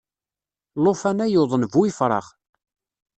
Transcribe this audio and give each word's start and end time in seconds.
Llufan-a 0.81 1.27
yuḍen 1.29 1.63
bu 1.71 1.81
yefrax. 1.85 2.27